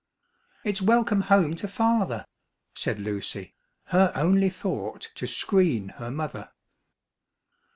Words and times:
"It's 0.63 0.81
welcome 0.81 1.21
home 1.21 1.53
to 1.57 1.67
father!" 1.67 2.25
said 2.73 2.99
Lucy, 2.99 3.53
her 3.83 4.11
only 4.15 4.49
thought 4.49 5.11
to 5.13 5.27
screen 5.27 5.89
her 5.97 6.09
mother. 6.09 6.49